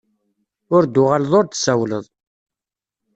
[0.75, 2.05] Ur d-tuɣaleḍ ur d-tsawleḍ.